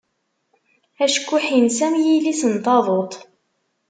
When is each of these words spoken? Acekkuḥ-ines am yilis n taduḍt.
Acekkuḥ-ines 1.03 1.79
am 1.85 1.95
yilis 2.05 2.41
n 2.51 2.53
taduḍt. 2.63 3.13